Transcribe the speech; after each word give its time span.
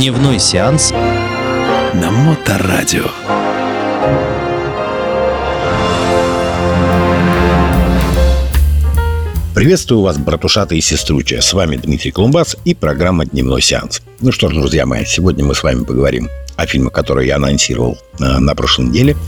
Дневной 0.00 0.38
сеанс 0.38 0.92
на 0.92 2.10
Моторадио. 2.10 3.04
Приветствую 9.54 10.00
вас, 10.00 10.16
братушаты 10.16 10.78
и 10.78 10.80
сестручи. 10.80 11.34
С 11.34 11.52
вами 11.52 11.76
Дмитрий 11.76 12.12
Колумбас 12.12 12.56
и 12.64 12.74
программа 12.74 13.26
«Дневной 13.26 13.60
сеанс». 13.60 14.00
Ну 14.22 14.32
что 14.32 14.48
ж, 14.48 14.54
друзья 14.54 14.86
мои, 14.86 15.04
сегодня 15.04 15.44
мы 15.44 15.54
с 15.54 15.62
вами 15.62 15.84
поговорим 15.84 16.30
о 16.56 16.64
фильме, 16.64 16.88
который 16.88 17.26
я 17.26 17.36
анонсировал 17.36 17.98
э, 18.18 18.24
на 18.24 18.54
прошлой 18.54 18.86
неделе. 18.86 19.18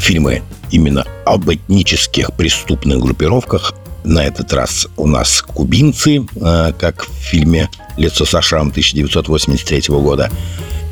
Фильмы 0.00 0.42
именно 0.70 1.04
об 1.26 1.50
этнических 1.52 2.32
преступных 2.32 3.00
группировках. 3.00 3.74
На 4.04 4.24
этот 4.24 4.52
раз 4.52 4.88
у 4.96 5.06
нас 5.06 5.42
кубинцы, 5.42 6.26
э, 6.36 6.72
как 6.78 7.04
в 7.04 7.12
фильме 7.12 7.68
«Лицо 7.96 8.24
со 8.24 8.40
шрамом» 8.40 8.70
1983 8.70 9.82
года, 9.88 10.30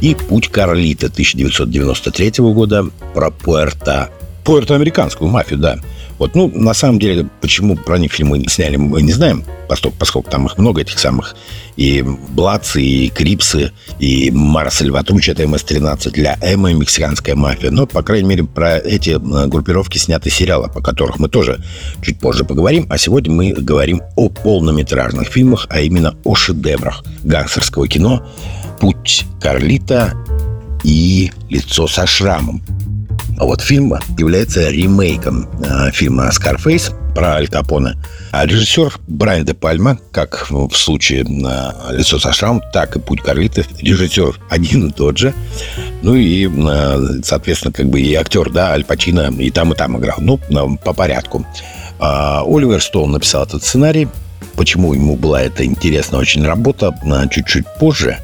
и 0.01 0.15
«Путь 0.15 0.49
Карлита» 0.49 1.07
1993 1.07 2.33
года 2.53 2.87
про 3.15 3.31
Пуэрто... 3.31 4.11
Пуэрто-американскую 4.45 5.31
мафию, 5.31 5.59
да. 5.59 5.79
Вот, 6.19 6.35
ну, 6.35 6.51
на 6.53 6.75
самом 6.75 6.99
деле, 6.99 7.29
почему 7.41 7.77
про 7.77 7.99
них 7.99 8.13
фильмы 8.13 8.45
сняли, 8.49 8.77
мы 8.77 9.03
не 9.03 9.13
знаем, 9.13 9.45
поскольку, 9.69 9.97
поскольку 9.99 10.31
там 10.31 10.47
их 10.47 10.59
много, 10.59 10.81
этих 10.81 10.99
самых 10.99 11.37
и 11.79 12.03
Блацы, 12.03 12.83
и 12.83 13.09
Крипсы, 13.09 13.73
и 14.01 14.33
Мара 14.33 14.69
Сальватручи, 14.69 15.31
это 15.31 15.47
МС-13 15.47 16.11
для 16.11 16.37
Эма, 16.43 16.73
мексиканская 16.73 17.37
мафия. 17.37 17.71
Но, 17.71 17.87
по 17.87 18.03
крайней 18.03 18.29
мере, 18.29 18.45
про 18.45 18.79
эти 18.79 19.11
э, 19.11 19.47
группировки 19.47 19.97
сняты 19.97 20.29
сериалы, 20.29 20.69
по 20.69 20.81
которых 20.81 21.21
мы 21.21 21.29
тоже 21.29 21.65
чуть 22.03 22.19
позже 22.19 22.45
поговорим. 22.45 22.87
А 22.91 22.99
сегодня 22.99 23.33
мы 23.33 23.53
говорим 23.53 24.03
о 24.17 24.29
полнометражных 24.29 25.29
фильмах, 25.29 25.69
а 25.71 25.81
именно 25.81 26.17
о 26.25 26.35
шедеврах 26.35 27.05
гангстерского 27.23 27.87
кино 27.87 28.27
«Путь 28.81 29.25
Карлита» 29.41 30.15
и 30.83 31.31
«Лицо 31.49 31.87
со 31.87 32.07
шрамом». 32.09 32.61
А 33.39 33.45
вот 33.45 33.61
фильм 33.61 33.95
является 34.19 34.69
ремейком 34.69 35.49
э, 35.63 35.93
фильма 35.93 36.31
«Скарфейс» 36.33 36.91
про 37.15 37.35
Аль 37.35 37.47
Капоне. 37.47 37.95
А 38.33 38.45
режиссер 38.45 38.99
Брайан 39.07 39.45
де 39.45 39.55
Пальма, 39.55 39.99
как 40.11 40.51
в 40.51 40.75
случае 40.75 41.23
э, 41.23 41.93
«Лицо 41.97 42.19
со 42.19 42.33
шрамом», 42.33 42.63
так 42.73 42.97
и 42.97 42.99
«Путь 42.99 43.23
Карлиты». 43.23 43.65
Режиссер 43.81 44.41
один 44.51 44.89
и 44.89 44.93
тот 44.93 45.19
же. 45.19 45.35
Ну 46.03 46.17
и, 46.17 46.49
э, 46.49 47.21
соответственно, 47.23 47.73
как 47.73 47.87
бы 47.87 48.01
и 48.01 48.13
актер, 48.15 48.51
да, 48.51 48.73
Аль 48.73 48.85
Пачино 48.85 49.33
и 49.39 49.51
там, 49.51 49.73
и 49.73 49.77
там 49.77 49.97
играл. 49.99 50.19
Ну, 50.19 50.39
по 50.85 50.93
порядку. 50.93 51.47
А 52.01 52.43
Оливер 52.45 52.83
Стоун 52.83 53.13
написал 53.13 53.45
этот 53.45 53.63
сценарий. 53.63 54.09
Почему 54.57 54.93
ему 54.95 55.17
была 55.17 55.43
эта 55.43 55.65
интересная 55.65 56.19
очень 56.19 56.45
работа, 56.45 56.93
чуть-чуть 57.31 57.67
позже. 57.79 58.19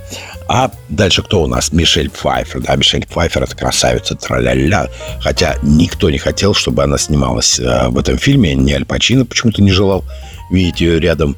А 0.49 0.71
дальше 0.89 1.23
кто 1.23 1.43
у 1.43 1.47
нас? 1.47 1.73
Мишель 1.73 2.11
Пфайфер. 2.11 2.61
Да, 2.61 2.77
Мишель 2.77 3.07
Пфайфер– 3.07 3.43
это 3.45 3.57
красавица, 3.57 4.15
траля-ля. 4.15 4.89
Хотя 5.21 5.57
никто 5.63 6.11
не 6.11 6.19
хотел, 6.19 6.55
чтобы 6.55 6.83
она 6.83 6.99
снималась 6.99 7.59
э, 7.59 7.89
в 7.89 7.99
этом 7.99 8.19
фильме. 8.19 8.55
Ни 8.55 8.73
Аль 8.73 8.85
Пачино 8.85 9.25
почему-то 9.25 9.63
не 9.63 9.73
желал 9.73 10.05
видеть 10.51 10.81
ее 10.81 11.01
рядом, 11.01 11.37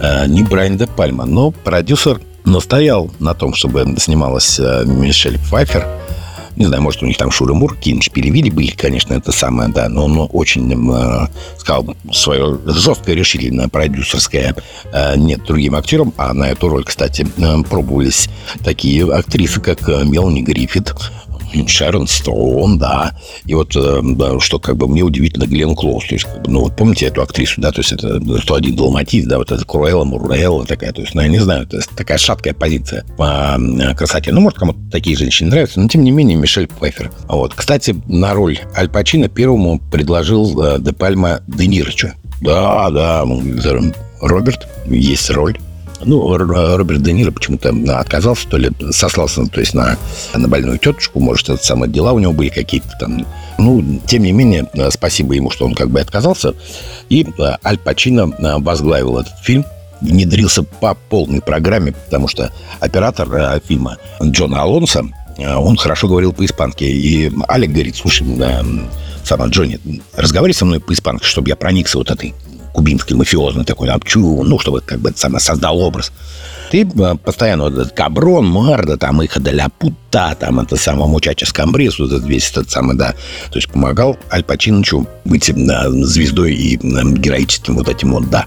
э, 0.00 0.26
ни 0.26 0.42
Брайан 0.42 0.78
де 0.78 0.86
Пальма. 0.86 1.26
Но 1.26 1.50
продюсер 1.50 2.20
настоял 2.44 3.10
на 3.18 3.34
том, 3.34 3.54
чтобы 3.54 3.94
снималась 3.98 4.58
э, 4.58 4.84
Мишель 4.86 5.38
Пфайфер– 5.38 5.86
не 6.56 6.66
знаю, 6.66 6.82
может, 6.82 7.02
у 7.02 7.06
них 7.06 7.16
там 7.16 7.30
Шуры-Мур, 7.30 7.74
какие-нибудь 7.74 8.10
перевели 8.10 8.50
были, 8.50 8.70
конечно, 8.70 9.14
это 9.14 9.30
самое, 9.30 9.68
да, 9.68 9.88
но 9.88 10.06
он 10.06 10.28
очень, 10.32 10.72
э, 10.72 11.28
сказал, 11.58 11.94
свое 12.12 12.58
жесткое 12.64 13.14
решительное 13.14 13.68
продюсерское 13.68 14.56
э, 14.92 15.16
нет 15.16 15.44
другим 15.44 15.74
актерам, 15.74 16.12
а 16.16 16.32
на 16.32 16.44
эту 16.44 16.68
роль, 16.68 16.84
кстати, 16.84 17.26
э, 17.36 17.62
пробовались 17.68 18.28
такие 18.64 19.04
актрисы, 19.12 19.60
как 19.60 19.88
э, 19.88 20.04
Мелани 20.04 20.40
Гриффит, 20.40 20.94
Шерон 21.66 22.06
Стоун, 22.06 22.78
да. 22.78 23.16
И 23.44 23.54
вот, 23.54 23.74
э, 23.76 24.02
что 24.40 24.58
как 24.58 24.76
бы 24.76 24.88
мне 24.88 25.02
удивительно, 25.02 25.46
Глен 25.46 25.74
Клоус. 25.74 26.06
То 26.06 26.14
есть, 26.14 26.26
ну, 26.46 26.62
вот 26.62 26.76
помните 26.76 27.06
эту 27.06 27.22
актрису, 27.22 27.60
да, 27.60 27.72
то 27.72 27.80
есть 27.80 27.92
это 27.92 28.20
101 28.40 28.76
Далматис, 28.76 29.26
да, 29.26 29.38
вот 29.38 29.50
это 29.52 29.64
Круэлла, 29.64 30.04
Мурелла 30.04 30.66
такая, 30.66 30.92
то 30.92 31.00
есть, 31.00 31.14
ну, 31.14 31.22
я 31.22 31.28
не 31.28 31.38
знаю, 31.38 31.62
это 31.64 31.80
такая 31.96 32.18
шаткая 32.18 32.54
позиция 32.54 33.04
по 33.16 33.58
красоте. 33.96 34.32
Ну, 34.32 34.40
может, 34.40 34.58
кому-то 34.58 34.78
такие 34.90 35.16
женщины 35.16 35.50
нравятся, 35.50 35.80
но, 35.80 35.88
тем 35.88 36.04
не 36.04 36.10
менее, 36.10 36.36
Мишель 36.36 36.66
Пфайфер. 36.66 37.10
Вот. 37.28 37.54
Кстати, 37.54 37.94
на 38.06 38.34
роль 38.34 38.58
Аль 38.76 38.88
Пачино 38.88 39.28
первому 39.28 39.80
предложил 39.90 40.60
э, 40.62 40.78
Де 40.80 40.92
Пальма 40.92 41.40
Де 41.46 41.66
Нирча. 41.66 42.14
Да, 42.40 42.90
да, 42.90 43.24
Роберт, 44.20 44.68
есть 44.88 45.30
роль. 45.30 45.58
Ну, 46.04 46.36
Роберт 46.36 47.02
Де 47.02 47.12
Ниро 47.12 47.30
почему-то 47.30 47.74
отказался, 47.98 48.48
то 48.48 48.56
ли 48.56 48.70
сослался, 48.90 49.46
то 49.46 49.60
есть 49.60 49.74
на, 49.74 49.96
на 50.34 50.48
больную 50.48 50.78
тетушку, 50.78 51.20
может, 51.20 51.48
это 51.48 51.64
самые 51.64 51.90
дела 51.90 52.12
у 52.12 52.18
него 52.18 52.32
были 52.32 52.48
какие-то 52.48 52.88
там. 53.00 53.26
Ну, 53.58 54.00
тем 54.06 54.22
не 54.22 54.32
менее, 54.32 54.68
спасибо 54.90 55.34
ему, 55.34 55.50
что 55.50 55.64
он 55.64 55.74
как 55.74 55.90
бы 55.90 56.00
отказался. 56.00 56.54
И 57.08 57.24
э, 57.24 57.56
Аль 57.64 57.78
Пачино 57.78 58.32
э, 58.38 58.58
возглавил 58.58 59.18
этот 59.18 59.38
фильм, 59.42 59.64
внедрился 60.00 60.62
по 60.62 60.94
полной 60.94 61.40
программе, 61.40 61.92
потому 61.92 62.28
что 62.28 62.52
оператор 62.80 63.32
э, 63.34 63.60
фильма 63.66 63.96
Джон 64.22 64.54
Алонсо, 64.54 65.04
он 65.38 65.76
хорошо 65.76 66.08
говорил 66.08 66.32
по-испански. 66.32 66.84
И 66.84 67.30
Алик 67.48 67.70
говорит, 67.70 67.96
слушай, 67.96 68.26
сама 69.22 69.46
Джонни, 69.46 69.78
разговаривай 70.14 70.54
со 70.54 70.64
мной 70.64 70.80
по-испански, 70.80 71.26
чтобы 71.26 71.48
я 71.50 71.56
проникся 71.56 71.98
вот 71.98 72.10
этой 72.10 72.34
кубинский 72.76 73.16
мафиозный 73.16 73.64
такой, 73.64 73.88
обчу, 73.88 74.42
ну, 74.42 74.58
чтобы 74.58 74.82
как 74.82 75.00
бы 75.00 75.10
сам 75.16 75.38
создал 75.40 75.80
образ. 75.80 76.12
Ты 76.70 76.82
э, 76.82 77.14
постоянно 77.16 77.64
вот 77.64 77.72
этот 77.72 77.92
Каброн, 77.92 78.46
Марда, 78.46 78.98
там, 78.98 79.22
их 79.22 79.38
Ля 79.38 79.68
Пута, 79.70 80.36
там, 80.38 80.60
это 80.60 80.76
самое 80.76 81.08
Мучача 81.08 81.46
Скамбрис, 81.46 81.98
вот 81.98 82.12
этот 82.12 82.26
весь 82.26 82.50
этот 82.50 82.70
самый, 82.70 82.94
да, 82.94 83.12
то 83.50 83.56
есть 83.56 83.70
помогал 83.70 84.18
Аль 84.30 84.44
Пачинычу 84.44 85.06
быть 85.24 85.50
да, 85.54 85.90
звездой 85.90 86.52
и 86.54 86.76
героическим 86.76 87.76
вот 87.76 87.88
этим 87.88 88.12
вот, 88.12 88.28
да. 88.28 88.44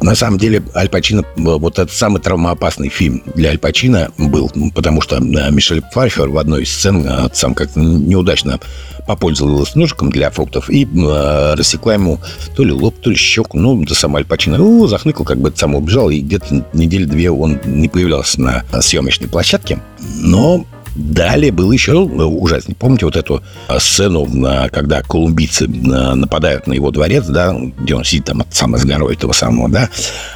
На 0.00 0.14
самом 0.14 0.38
деле, 0.38 0.62
Аль 0.74 0.88
Пачино, 0.88 1.24
вот 1.36 1.78
этот 1.78 1.92
самый 1.92 2.20
травмоопасный 2.20 2.88
фильм 2.88 3.22
для 3.34 3.50
Аль 3.50 3.58
Пачино 3.58 4.10
был, 4.16 4.50
потому 4.74 5.00
что 5.00 5.18
Мишель 5.20 5.82
Пфайфер 5.82 6.28
в 6.28 6.38
одной 6.38 6.62
из 6.62 6.72
сцен 6.72 7.04
э, 7.06 7.28
сам 7.32 7.54
как-то 7.54 7.80
неудачно 7.80 8.60
попользовалась 9.06 9.74
ножиком 9.74 10.10
для 10.10 10.30
фруктов 10.30 10.70
и 10.70 10.84
э, 10.84 11.54
рассекла 11.54 11.94
ему 11.94 12.20
то 12.54 12.62
ли 12.62 12.72
лоб, 12.72 12.94
то 13.00 13.10
ли 13.10 13.16
щеку. 13.16 13.58
Ну, 13.58 13.82
это 13.82 13.94
сам 13.94 14.14
Аль 14.16 14.24
Пачино 14.24 14.58
ну, 14.58 14.86
захныкал, 14.86 15.24
как 15.24 15.38
бы 15.38 15.52
сам 15.54 15.74
убежал, 15.74 16.10
и 16.10 16.20
где-то 16.20 16.64
недели 16.72 17.04
две 17.04 17.30
он 17.30 17.58
не 17.64 17.88
появлялся 17.88 18.40
на 18.40 18.64
съемочной 18.80 19.28
площадке. 19.28 19.80
Но 20.20 20.64
Далее 20.98 21.52
было 21.52 21.70
еще 21.70 21.94
ужаснее. 21.94 22.74
Помните 22.76 23.04
вот 23.04 23.14
эту 23.14 23.40
а, 23.68 23.78
сцену, 23.78 24.26
когда 24.72 25.00
колумбийцы 25.02 25.66
а, 25.66 26.16
нападают 26.16 26.66
на 26.66 26.72
его 26.72 26.90
дворец, 26.90 27.24
да, 27.26 27.54
где 27.78 27.94
он 27.94 28.02
сидит 28.02 28.24
там 28.24 28.42
сам 28.50 28.74
из 28.74 28.84
горой 28.84 29.14
этого 29.14 29.32
самого, 29.32 29.68
да, 29.68 29.88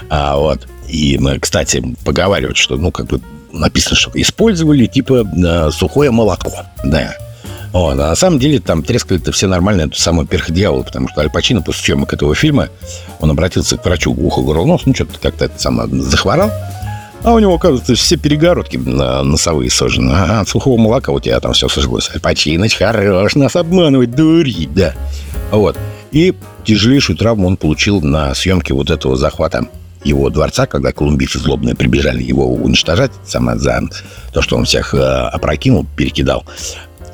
а, 0.09 0.37
вот. 0.37 0.69
И, 0.89 1.19
кстати, 1.41 1.83
поговаривают, 2.05 2.57
что, 2.57 2.77
ну, 2.77 2.93
как 2.93 3.07
бы 3.07 3.21
написано, 3.53 3.97
что 3.97 4.13
использовали, 4.15 4.87
типа, 4.87 5.27
сухое 5.73 6.13
молоко, 6.13 6.53
да. 6.85 7.17
Вот. 7.73 7.95
А 7.95 8.11
на 8.11 8.15
самом 8.15 8.39
деле 8.39 8.61
там 8.61 8.85
трескали-то 8.85 9.33
все 9.33 9.49
нормально 9.49 9.83
эту 9.83 9.99
самую 9.99 10.29
перхдьявола, 10.29 10.83
потому 10.85 11.09
что 11.09 11.23
Аль 11.23 11.31
Пачино 11.31 11.63
после 11.63 11.83
съемок 11.83 12.13
этого 12.13 12.37
фильма, 12.37 12.69
он 13.19 13.31
обратился 13.31 13.79
к 13.79 13.85
врачу 13.85 14.13
ухо, 14.13 14.43
горло, 14.43 14.67
нос, 14.67 14.83
ну, 14.85 14.95
что-то 14.95 15.19
как-то 15.19 15.47
это 15.47 15.59
самое 15.59 15.89
захворал, 16.03 16.53
а 17.25 17.33
у 17.33 17.39
него, 17.39 17.55
оказывается, 17.55 17.95
все 17.95 18.17
перегородки 18.17 18.77
носовые 18.77 19.71
сожжены. 19.71 20.13
А 20.13 20.41
от 20.41 20.49
сухого 20.49 20.79
молока 20.79 21.13
у 21.13 21.21
тебя 21.21 21.39
там 21.41 21.53
все 21.53 21.69
сожглось. 21.69 22.11
Починоч 22.21 22.77
хорош 22.77 23.35
нас 23.35 23.57
обманывать, 23.57 24.11
дурить, 24.11 24.75
да. 24.75 24.95
Вот. 25.51 25.79
И 26.11 26.35
тяжелейшую 26.65 27.17
травму 27.17 27.47
он 27.47 27.57
получил 27.57 28.01
на 28.01 28.35
съемке 28.35 28.75
вот 28.75 28.91
этого 28.91 29.17
захвата 29.17 29.67
его 30.05 30.31
дворца, 30.31 30.67
когда 30.67 30.93
колумбийцы 30.93 31.39
злобные 31.39 31.75
прибежали 31.75 32.23
его 32.23 32.53
уничтожать, 32.53 33.13
самое 33.25 33.59
за 33.59 33.83
то, 34.33 34.43
что 34.43 34.57
он 34.57 34.65
всех 34.65 34.95
э, 34.95 34.99
опрокинул, 34.99 35.87
перекидал. 35.97 36.45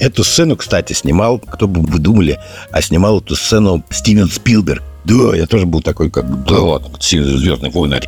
Эту 0.00 0.24
сцену, 0.24 0.56
кстати, 0.56 0.92
снимал, 0.92 1.38
кто 1.38 1.66
бы 1.66 1.82
вы 1.82 1.98
думали, 1.98 2.38
а 2.70 2.80
снимал 2.80 3.20
эту 3.20 3.34
сцену 3.34 3.84
Стивен 3.90 4.28
Спилберг. 4.28 4.82
Да, 5.08 5.34
я 5.34 5.46
тоже 5.46 5.64
был 5.66 5.80
такой, 5.80 6.10
как 6.10 6.44
да, 6.44 6.58
вот, 6.60 7.02
Звездные 7.02 7.72
войны. 7.72 8.00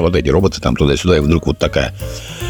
Вот 0.00 0.14
эти 0.14 0.28
роботы 0.28 0.60
там 0.60 0.76
туда-сюда, 0.76 1.18
и 1.18 1.20
вдруг 1.20 1.48
вот 1.48 1.58
такая 1.58 1.92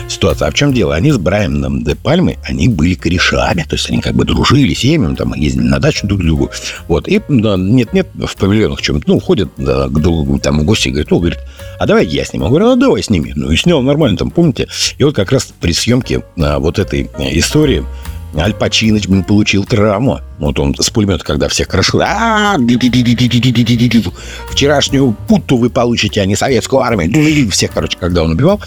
ситуация. 0.08 0.48
А 0.48 0.50
в 0.50 0.54
чем 0.54 0.72
дело? 0.72 0.94
Они 0.94 1.10
с 1.10 1.18
Брайаном 1.18 1.84
Де 1.84 1.94
Пальмой, 1.94 2.38
они 2.44 2.68
были 2.68 2.94
корешами, 2.94 3.64
то 3.68 3.76
есть 3.76 3.88
они 3.90 4.00
как 4.00 4.14
бы 4.14 4.24
дружили 4.24 4.74
семьями, 4.74 5.14
там 5.14 5.34
ездили 5.34 5.64
на 5.64 5.78
дачу 5.78 6.06
друг 6.06 6.20
к 6.20 6.24
другу. 6.24 6.50
Вот, 6.86 7.08
и 7.08 7.20
нет-нет, 7.28 8.08
в 8.14 8.36
павильонах 8.36 8.82
чем-то, 8.82 9.04
ну, 9.06 9.20
ходят 9.20 9.48
да, 9.56 9.88
к 9.88 10.00
другу, 10.00 10.38
там, 10.38 10.60
в 10.60 10.64
гости, 10.64 10.88
говорит, 10.88 11.10
ну, 11.10 11.18
говорит, 11.18 11.38
а 11.78 11.86
давай 11.86 12.06
я 12.06 12.24
сниму. 12.24 12.46
Он 12.46 12.50
говорит, 12.50 12.68
а 12.68 12.76
давай 12.76 13.02
сними. 13.02 13.32
Ну, 13.34 13.50
и 13.50 13.56
снял 13.56 13.80
нормально, 13.82 14.18
там, 14.18 14.30
помните? 14.30 14.68
И 14.98 15.04
вот 15.04 15.14
как 15.14 15.32
раз 15.32 15.52
при 15.60 15.72
съемке 15.72 16.22
а, 16.36 16.58
вот 16.58 16.78
этой 16.78 17.08
истории 17.18 17.84
Аль 18.36 18.54
Пачиныч, 18.54 19.08
блин, 19.08 19.24
получил 19.24 19.64
травму. 19.64 20.20
Вот 20.38 20.58
он 20.58 20.74
с 20.78 20.90
пулемета, 20.90 21.24
когда 21.24 21.48
всех 21.48 21.68
крошил. 21.68 22.00
Вчерашнюю 24.50 25.16
путу 25.26 25.56
вы 25.56 25.70
получите, 25.70 26.20
а 26.20 26.26
не 26.26 26.36
советскую 26.36 26.82
армию. 26.82 27.50
Всех, 27.50 27.72
короче, 27.72 27.96
когда 27.98 28.22
он 28.22 28.32
убивал. 28.32 28.60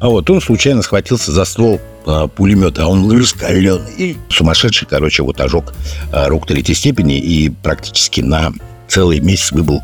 А 0.00 0.08
вот 0.08 0.28
он 0.30 0.40
случайно 0.40 0.82
схватился 0.82 1.32
за 1.32 1.44
ствол 1.44 1.80
а, 2.06 2.28
пулемета, 2.28 2.84
а 2.84 2.86
он 2.86 3.10
раскаленный. 3.10 4.16
Сумасшедший, 4.28 4.86
короче, 4.88 5.22
вот 5.22 5.40
ожог 5.40 5.74
а, 6.12 6.28
рук 6.28 6.46
третьей 6.46 6.74
степени 6.74 7.18
и 7.18 7.48
практически 7.48 8.20
на 8.20 8.52
целый 8.88 9.20
месяц 9.20 9.52
выбыл 9.52 9.82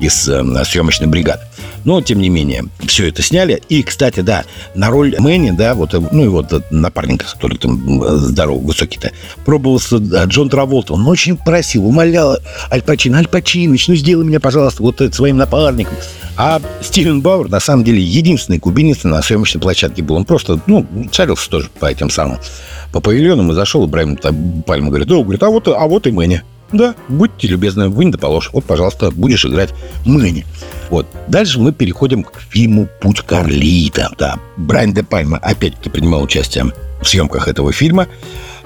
из 0.00 0.28
э, 0.28 0.42
съемочной 0.64 1.06
бригады. 1.06 1.42
Но, 1.86 2.00
тем 2.00 2.20
не 2.20 2.28
менее, 2.28 2.64
все 2.88 3.08
это 3.08 3.22
сняли. 3.22 3.62
И, 3.68 3.84
кстати, 3.84 4.18
да, 4.18 4.44
на 4.74 4.90
роль 4.90 5.14
Мэнни, 5.20 5.52
да, 5.52 5.74
вот, 5.74 5.94
э, 5.94 6.00
ну 6.10 6.24
и 6.24 6.26
вот 6.26 6.52
э, 6.52 6.60
напарника, 6.70 7.26
который 7.32 7.58
там 7.58 8.02
э, 8.02 8.16
здоровый, 8.16 8.66
высокий-то, 8.66 9.12
пробовался 9.44 9.98
Джон 9.98 10.48
Траволта. 10.48 10.94
Он 10.94 11.06
очень 11.06 11.36
просил, 11.36 11.86
умолял 11.86 12.38
Аль 12.72 12.82
Пачино, 12.82 13.18
Аль 13.18 13.28
Пачинович, 13.28 13.86
ну 13.86 13.94
сделай 13.94 14.24
меня, 14.24 14.40
пожалуйста, 14.40 14.82
вот 14.82 15.00
своим 15.14 15.36
напарником. 15.36 15.94
А 16.36 16.60
Стивен 16.82 17.20
Бауэр, 17.20 17.48
на 17.48 17.60
самом 17.60 17.84
деле, 17.84 18.02
единственный 18.02 18.58
кубинец 18.58 19.04
на 19.04 19.22
съемочной 19.22 19.60
площадке 19.60 20.02
был. 20.02 20.16
Он 20.16 20.24
просто, 20.24 20.60
ну, 20.66 20.84
царился 21.12 21.48
тоже 21.48 21.70
по 21.78 21.86
этим 21.86 22.10
самым 22.10 22.38
по 22.92 23.00
павильонам 23.00 23.52
и 23.52 23.54
зашел, 23.54 23.86
Ибраим 23.86 24.16
Пальма 24.66 24.88
говорит, 24.88 25.06
да, 25.06 25.16
говорит, 25.16 25.42
а 25.42 25.50
вот, 25.50 25.68
а 25.68 25.86
вот 25.86 26.06
и 26.08 26.10
Мэнни. 26.10 26.42
Да, 26.72 26.94
будьте 27.08 27.48
любезны, 27.48 27.88
вынь 27.88 28.10
да 28.10 28.18
положь. 28.18 28.50
Вот, 28.52 28.64
пожалуйста, 28.64 29.10
будешь 29.10 29.44
играть 29.44 29.72
Мэнни. 30.04 30.44
Вот. 30.90 31.06
Дальше 31.28 31.60
мы 31.60 31.72
переходим 31.72 32.24
к 32.24 32.40
фильму 32.40 32.88
«Путь 33.00 33.20
Карлита». 33.20 34.10
Да, 34.18 34.38
Брайан 34.56 34.92
де 34.92 35.02
Пальма 35.02 35.38
опять-таки 35.38 35.90
принимал 35.90 36.22
участие 36.22 36.72
в 37.00 37.06
съемках 37.06 37.48
этого 37.48 37.72
фильма 37.72 38.08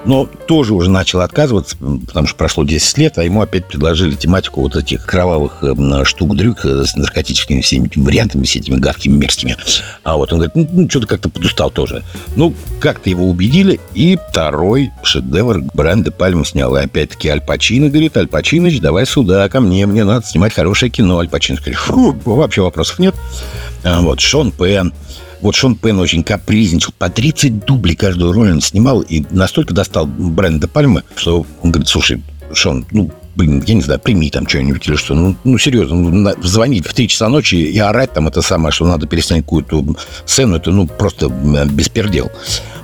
но 0.05 0.25
тоже 0.47 0.73
уже 0.73 0.89
начал 0.89 1.21
отказываться, 1.21 1.77
потому 1.77 2.27
что 2.27 2.35
прошло 2.35 2.63
10 2.63 2.97
лет, 2.97 3.17
а 3.17 3.23
ему 3.23 3.41
опять 3.41 3.67
предложили 3.67 4.15
тематику 4.15 4.61
вот 4.61 4.75
этих 4.75 5.05
кровавых 5.05 5.63
эм, 5.63 6.05
штук-дрюк 6.05 6.65
э, 6.65 6.83
с 6.85 6.95
наркотическими 6.95 7.61
всеми 7.61 7.87
этими 7.87 8.03
вариантами, 8.03 8.45
с 8.45 8.55
этими 8.55 8.77
гадкими, 8.77 9.17
мерзкими. 9.17 9.55
А 10.03 10.17
вот 10.17 10.31
он 10.33 10.39
говорит, 10.39 10.55
ну, 10.55 10.67
ну 10.71 10.89
что-то 10.89 11.07
как-то 11.07 11.29
подустал 11.29 11.69
тоже. 11.69 12.03
Ну, 12.35 12.53
как-то 12.79 13.09
его 13.09 13.29
убедили, 13.29 13.79
и 13.93 14.17
второй 14.29 14.91
шедевр 15.03 15.61
бренда 15.73 16.11
Пальма 16.11 16.45
снял. 16.45 16.75
И 16.75 16.81
опять-таки 16.81 17.29
Аль 17.29 17.41
Пачино 17.41 17.89
говорит, 17.89 18.17
Аль 18.17 18.27
Пачиныч, 18.27 18.79
давай 18.79 19.05
сюда, 19.05 19.47
ко 19.49 19.59
мне, 19.59 19.85
мне 19.85 20.03
надо 20.03 20.25
снимать 20.25 20.53
хорошее 20.53 20.91
кино. 20.91 21.19
Аль 21.19 21.29
Пачино 21.29 21.57
говорит, 21.57 21.77
фу, 21.77 22.15
вообще 22.25 22.61
вопросов 22.61 22.99
нет. 22.99 23.15
А 23.83 24.01
вот 24.01 24.19
Шон 24.19 24.51
Пен, 24.51 24.93
вот 25.41 25.55
Шон 25.55 25.75
Пен 25.75 25.99
очень 25.99 26.23
капризничал. 26.23 26.93
По 26.97 27.09
30 27.09 27.65
дублей 27.65 27.95
каждую 27.95 28.31
роль 28.31 28.51
он 28.51 28.61
снимал 28.61 29.01
и 29.01 29.23
настолько 29.31 29.73
достал 29.73 30.05
Бренда 30.05 30.67
Пальмы, 30.67 31.03
что 31.15 31.45
он 31.61 31.71
говорит, 31.71 31.89
слушай, 31.89 32.21
Шон, 32.53 32.85
ну, 32.91 33.11
блин, 33.35 33.63
я 33.65 33.73
не 33.73 33.81
знаю, 33.81 33.99
прими 33.99 34.29
там 34.29 34.47
что-нибудь 34.47 34.87
или 34.87 34.95
что. 34.95 35.15
Ну, 35.15 35.35
ну 35.43 35.57
серьезно, 35.57 35.95
ну, 35.95 36.31
звонить 36.43 36.85
в 36.85 36.93
3 36.93 37.07
часа 37.07 37.29
ночи 37.29 37.55
и 37.55 37.79
орать 37.79 38.13
там 38.13 38.27
это 38.27 38.41
самое, 38.41 38.71
что 38.71 38.85
надо 38.85 39.07
переснять 39.07 39.43
какую-то 39.43 39.85
сцену, 40.25 40.57
это, 40.57 40.71
ну, 40.71 40.87
просто 40.87 41.29
беспердел. 41.29 42.31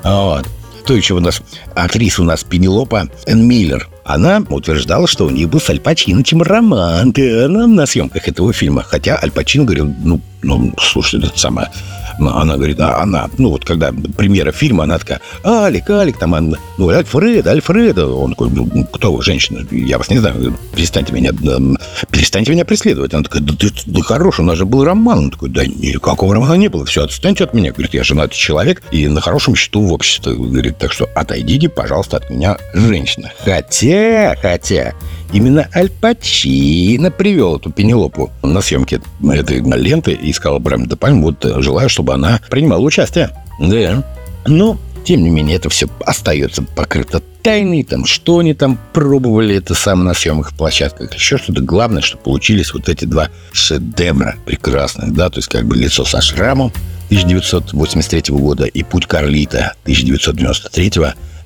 Вот. 0.04 0.48
Кто 0.83 0.95
еще 0.95 1.15
у 1.15 1.19
нас? 1.19 1.42
Актриса 1.75 2.21
у 2.21 2.25
нас 2.25 2.45
Пенелопа 2.45 3.09
Эн 3.25 3.45
Миллер. 3.45 3.89
Она 4.06 4.42
утверждала, 4.50 5.06
что 5.06 5.25
у 5.25 5.30
них 5.30 5.50
был 5.50 5.59
с 5.59 5.69
Аль 5.69 5.81
Пачино 5.81 6.24
роман 6.45 7.13
на, 7.13 7.68
на 7.68 7.86
съемках 7.86 8.25
этого 8.30 8.54
фильма. 8.54 8.83
Хотя 8.83 9.19
Аль 9.21 9.31
Пачино 9.31 9.65
говорил, 9.65 9.94
ну, 10.01 10.21
ну, 10.41 10.73
слушай, 10.77 11.19
это 11.19 11.37
самое 11.37 11.69
она 12.19 12.55
говорит, 12.55 12.79
а 12.79 13.01
она, 13.01 13.29
ну 13.37 13.49
вот 13.49 13.65
когда 13.65 13.91
премьера 13.91 14.51
фильма, 14.51 14.83
она 14.85 14.97
такая, 14.97 15.21
Алик, 15.43 15.89
Алик, 15.89 16.17
там, 16.17 16.33
она, 16.33 16.57
ну, 16.77 16.89
Альфреда, 16.89 17.51
Альфреда. 17.51 18.07
Он 18.07 18.31
такой, 18.31 18.49
ну, 18.49 18.85
кто 18.85 19.13
вы, 19.13 19.23
женщина? 19.23 19.65
Я 19.71 19.97
вас 19.97 20.09
не 20.09 20.17
знаю, 20.17 20.57
перестаньте 20.75 21.13
меня, 21.13 21.31
перестаньте 22.11 22.51
меня 22.51 22.65
преследовать. 22.65 23.13
Она 23.13 23.23
такая, 23.23 23.41
да 23.41 23.53
ты, 23.53 23.71
да 23.85 24.01
хорош, 24.01 24.39
у 24.39 24.43
нас 24.43 24.57
же 24.57 24.65
был 24.65 24.83
роман. 24.83 25.19
Он 25.19 25.31
такой, 25.31 25.49
да 25.49 25.65
никакого 25.65 26.33
романа 26.33 26.53
не 26.55 26.69
было, 26.69 26.85
все, 26.85 27.03
отстаньте 27.03 27.43
от 27.43 27.53
меня. 27.53 27.71
Говорит, 27.71 27.93
я 27.93 28.03
женатый 28.03 28.37
человек 28.37 28.83
и 28.91 29.07
на 29.07 29.21
хорошем 29.21 29.55
счету 29.55 29.81
в 29.81 29.93
обществе. 29.93 30.33
Говорит, 30.33 30.77
так 30.77 30.91
что 30.91 31.07
отойдите, 31.15 31.69
пожалуйста, 31.69 32.17
от 32.17 32.29
меня, 32.29 32.57
женщина. 32.73 33.31
Хотя, 33.43 34.35
хотя, 34.41 34.93
Именно 35.33 35.67
Аль 35.75 35.89
Пачино 35.89 37.11
привел 37.11 37.57
эту 37.57 37.69
Пенелопу 37.69 38.31
на 38.43 38.61
съемке 38.61 39.01
этой 39.29 39.59
ленты 39.59 40.13
и 40.13 40.31
сказал 40.37 40.59
Брэм 40.59 40.87
де 40.87 40.95
Пальм, 40.95 41.21
вот 41.21 41.43
э, 41.43 41.61
желаю, 41.61 41.89
чтобы 41.89 42.13
она 42.13 42.39
принимала 42.49 42.81
участие. 42.81 43.31
Да. 43.59 44.03
Но, 44.45 44.77
тем 45.03 45.23
не 45.23 45.29
менее, 45.29 45.57
это 45.57 45.69
все 45.69 45.87
остается 46.05 46.63
покрыто 46.63 47.21
тайной, 47.41 47.83
там, 47.83 48.05
что 48.05 48.39
они 48.39 48.53
там 48.53 48.77
пробовали, 48.93 49.55
это 49.55 49.73
сам 49.73 50.03
на 50.03 50.13
съемных 50.13 50.53
площадках, 50.53 51.13
еще 51.13 51.37
что-то. 51.37 51.61
Главное, 51.61 52.01
что 52.01 52.17
получились 52.17 52.73
вот 52.73 52.89
эти 52.89 53.05
два 53.05 53.29
шедевра 53.51 54.35
прекрасных, 54.45 55.13
да, 55.13 55.29
то 55.29 55.37
есть 55.37 55.47
как 55.47 55.65
бы 55.65 55.75
лицо 55.75 56.03
со 56.05 56.21
шрамом 56.21 56.71
1983 57.05 58.35
года 58.35 58.65
и 58.65 58.83
путь 58.83 59.05
Карлита 59.05 59.73
1993 59.83 60.91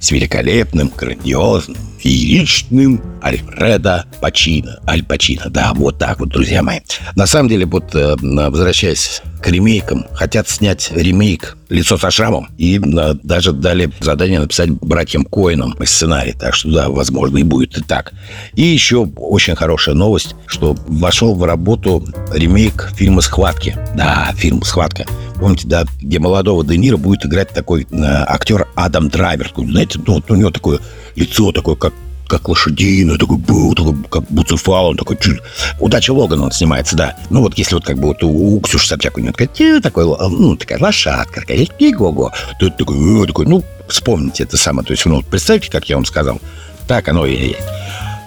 с 0.01 0.12
великолепным, 0.12 0.92
грандиозным, 0.95 1.77
фееричным 2.00 3.01
Альфреда 3.24 4.06
Пачино. 4.19 4.80
Аль 4.88 5.03
Пачино, 5.03 5.50
да, 5.50 5.74
вот 5.74 5.98
так 5.98 6.19
вот, 6.19 6.30
друзья 6.30 6.63
мои. 6.63 6.80
На 7.15 7.27
самом 7.27 7.48
деле, 7.48 7.65
вот 7.65 7.95
э, 7.95 8.15
возвращаясь 8.19 9.21
к 9.41 9.47
ремейкам, 9.47 10.05
хотят 10.13 10.47
снять 10.47 10.91
ремейк 10.93 11.57
«Лицо 11.69 11.97
со 11.97 12.11
шрамом» 12.11 12.49
и 12.57 12.79
э, 12.79 13.15
даже 13.23 13.53
дали 13.53 13.91
задание 13.99 14.39
написать 14.39 14.69
братьям 14.69 15.25
Коинам 15.25 15.75
сценарий, 15.85 16.33
так 16.33 16.53
что 16.53 16.71
да, 16.71 16.89
возможно 16.89 17.38
и 17.38 17.43
будет 17.43 17.77
и 17.77 17.81
так. 17.81 18.13
И 18.53 18.61
еще 18.61 19.09
очень 19.15 19.55
хорошая 19.55 19.95
новость, 19.95 20.35
что 20.45 20.75
вошел 20.88 21.35
в 21.35 21.43
работу 21.43 22.05
ремейк 22.33 22.91
фильма 22.95 23.21
«Схватки». 23.21 23.77
Да, 23.95 24.33
фильм 24.35 24.63
«Схватка». 24.63 25.05
Помните, 25.35 25.67
да, 25.67 25.85
где 25.99 26.19
молодого 26.19 26.63
Де 26.63 26.77
Ниро 26.77 26.97
будет 26.97 27.25
играть 27.25 27.49
такой 27.49 27.88
э, 27.89 27.95
актер 27.95 28.67
Адам 28.75 29.09
Драйвер. 29.09 29.51
Знаете, 29.55 29.99
ну, 30.05 30.15
вот 30.15 30.29
у 30.29 30.35
него 30.35 30.51
такое 30.51 30.79
лицо 31.15 31.51
такое, 31.51 31.75
как 31.75 31.93
как 32.31 32.48
лошадиный, 32.48 33.18
такой, 33.18 33.38
был, 33.38 33.75
такой 33.75 33.94
как 34.10 34.24
Буцефал, 34.30 34.88
он 34.88 34.98
такой, 34.98 35.18
чуть... 35.18 35.42
удача 35.80 36.12
Логана 36.12 36.45
он 36.45 36.51
снимается, 36.54 36.95
да. 36.95 37.18
Ну 37.30 37.42
вот 37.42 37.57
если 37.57 37.75
вот 37.75 37.83
как 37.83 37.98
бы 37.98 38.07
вот 38.07 38.24
у, 38.24 38.56
у 38.56 38.62
Ксюши 38.62 38.88
Собчак 38.88 39.18
у 39.18 39.19
него 39.19 39.33
такая, 39.33 39.81
такой, 39.81 40.06
ну, 40.06 40.56
такая 40.56 40.80
лошадка, 40.80 41.42
такая, 41.42 41.68
го-го, 41.92 42.31
это 42.57 42.69
такой, 42.69 43.28
такой, 43.28 43.45
ну, 43.48 43.63
вспомните 43.89 44.44
это 44.44 44.56
самое. 44.56 44.86
То 44.86 44.92
есть, 44.94 45.06
ну, 45.06 45.22
представьте, 45.22 45.69
как 45.69 45.89
я 45.89 45.98
вам 45.98 46.06
сказал, 46.06 46.39
так 46.88 47.10
оно 47.10 47.25
и 47.25 47.50
есть. 47.50 47.60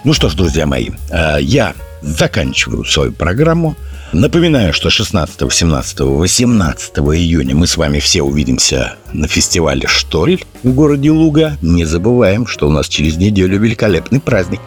Ну 0.03 0.13
что 0.13 0.29
ж, 0.29 0.35
друзья 0.35 0.67
мои, 0.67 0.91
э, 1.09 1.37
я 1.41 1.73
заканчиваю 2.05 2.85
свою 2.85 3.11
программу. 3.11 3.75
Напоминаю, 4.13 4.71
что 4.73 4.89
16, 4.89 5.51
17, 5.51 5.99
18 5.99 6.97
июня 6.97 7.55
мы 7.55 7.67
с 7.67 7.75
вами 7.75 7.99
все 7.99 8.21
увидимся 8.21 8.95
на 9.11 9.27
фестивале 9.27 9.87
«Шторль» 9.87 10.39
в 10.63 10.73
городе 10.73 11.11
Луга. 11.11 11.57
Не 11.61 11.85
забываем, 11.85 12.47
что 12.47 12.67
у 12.67 12.71
нас 12.71 12.87
через 12.87 13.17
неделю 13.17 13.59
великолепный 13.59 14.19
праздник. 14.19 14.61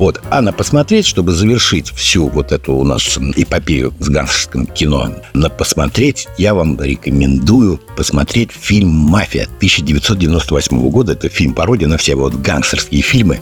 Вот, 0.00 0.22
а 0.30 0.40
на 0.40 0.52
посмотреть, 0.52 1.06
чтобы 1.06 1.32
завершить 1.32 1.90
всю 1.90 2.28
вот 2.28 2.52
эту 2.52 2.72
у 2.72 2.84
нас 2.84 3.18
эпопею 3.36 3.92
с 4.00 4.08
гангстерским 4.08 4.66
кино, 4.66 5.14
на 5.34 5.50
посмотреть 5.50 6.26
я 6.38 6.54
вам 6.54 6.80
рекомендую 6.80 7.78
посмотреть 7.96 8.50
фильм 8.50 8.88
«Мафия» 8.88 9.44
1998 9.44 10.90
года. 10.90 11.12
Это 11.12 11.28
фильм-пародия 11.28 11.86
на 11.86 11.98
все 11.98 12.14
вот 12.14 12.34
гангстерские 12.34 13.02
фильмы. 13.02 13.40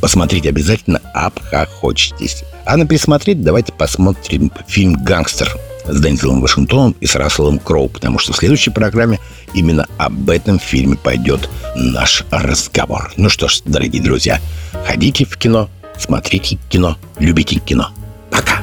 Посмотреть 0.00 0.46
обязательно, 0.46 1.00
обхохочетесь. 1.14 2.44
А 2.64 2.76
на 2.76 2.86
пересмотреть 2.86 3.42
давайте 3.42 3.72
посмотрим 3.72 4.50
фильм 4.66 4.94
«Гангстер» 5.04 5.56
с 5.86 6.00
Дензелом 6.00 6.40
Вашингтоном 6.40 6.94
и 7.00 7.06
с 7.06 7.14
Расселом 7.14 7.58
Кроу, 7.58 7.88
потому 7.88 8.18
что 8.18 8.32
в 8.32 8.36
следующей 8.36 8.70
программе 8.70 9.18
именно 9.54 9.86
об 9.98 10.30
этом 10.30 10.58
фильме 10.58 10.96
пойдет 10.96 11.48
наш 11.74 12.24
разговор. 12.30 13.12
Ну 13.16 13.28
что 13.28 13.48
ж, 13.48 13.60
дорогие 13.64 14.02
друзья, 14.02 14.40
ходите 14.86 15.24
в 15.24 15.36
кино, 15.36 15.68
смотрите 15.98 16.58
кино, 16.68 16.96
любите 17.18 17.58
кино. 17.58 17.90
Пока! 18.30 18.62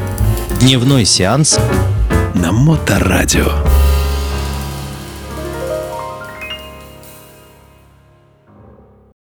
Дневной 0.59 1.05
сеанс 1.05 1.59
на 2.33 2.51
Моторадио. 2.51 3.51